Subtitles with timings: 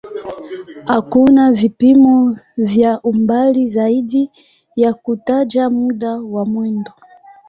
[0.85, 4.29] Hakuna vipimo vya umbali zaidi
[4.75, 6.91] ya kutaja muda wa mwendo.